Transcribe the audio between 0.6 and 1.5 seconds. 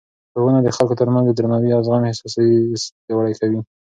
د خلکو ترمنځ د